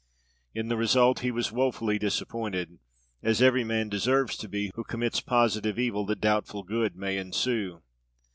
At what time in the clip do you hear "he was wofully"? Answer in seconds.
1.19-1.99